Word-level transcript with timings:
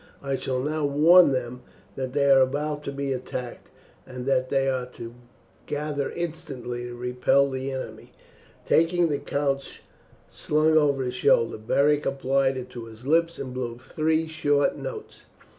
I 0.23 0.35
shall 0.35 0.59
now 0.59 0.83
warn 0.83 1.31
them 1.31 1.61
that 1.95 2.13
they 2.13 2.25
are 2.25 2.41
about 2.41 2.81
to 2.85 2.91
be 2.91 3.13
attacked, 3.13 3.69
and 4.03 4.25
that 4.25 4.49
they 4.49 4.67
are 4.67 4.87
to 4.93 5.13
gather 5.67 6.09
instantly 6.13 6.85
to 6.85 6.95
repel 6.95 7.51
the 7.51 7.71
enemy." 7.71 8.11
Taking 8.65 9.09
the 9.09 9.19
conch 9.19 9.83
slung 10.27 10.75
over 10.75 11.03
his 11.03 11.13
shoulder 11.13 11.59
Beric 11.59 12.07
applied 12.07 12.57
it 12.57 12.71
to 12.71 12.85
his 12.85 13.05
lips 13.05 13.37
and 13.37 13.53
blew 13.53 13.77
three 13.77 14.25
short 14.25 14.75
notes. 14.75 15.25